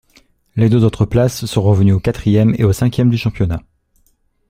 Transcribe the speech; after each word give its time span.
Les 0.55 0.67
deux 0.67 0.83
autres 0.83 1.05
places 1.05 1.45
sont 1.45 1.61
revenues 1.61 1.91
au 1.91 1.99
quatrième 1.99 2.55
et 2.57 2.63
au 2.63 2.73
cinquième 2.73 3.11
du 3.11 3.19
championnat. 3.19 3.61